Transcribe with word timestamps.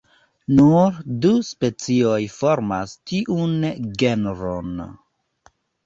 Nur 0.59 0.95
du 1.25 1.33
specioj 1.51 2.17
formas 2.39 2.97
tiun 3.13 3.57
genron. 4.05 4.85